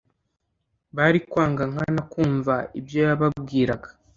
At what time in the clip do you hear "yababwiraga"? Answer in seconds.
3.05-3.89